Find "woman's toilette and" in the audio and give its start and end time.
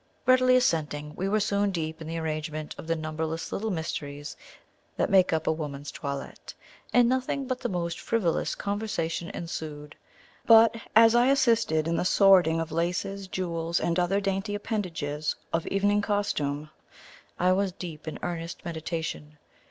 5.51-7.07